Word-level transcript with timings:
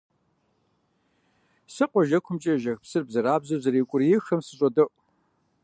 Сэ 1.73 1.85
къуажэкумкӀэ 1.91 2.53
ежэх 2.57 2.77
псыр 2.83 3.03
бзэрабзэу 3.07 3.61
зэреукӀуриехым 3.63 4.39
сыщӀодэӀу. 4.45 4.89